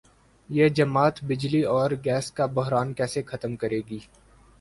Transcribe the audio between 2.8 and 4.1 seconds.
کیسے ختم کرے گی؟